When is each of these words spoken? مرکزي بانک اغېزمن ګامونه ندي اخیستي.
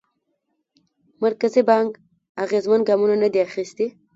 مرکزي 1.23 1.61
بانک 1.69 1.91
اغېزمن 2.43 2.81
ګامونه 2.87 3.15
ندي 3.23 3.39
اخیستي. 3.47 3.85